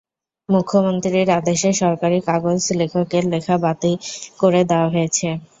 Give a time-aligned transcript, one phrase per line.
[0.49, 3.93] মুখ্যমন্ত্রীর আদেশে সরকারি কাগজ লেখকের লেখা বাতিল
[4.39, 5.27] করে দেওয়া হয়েছে।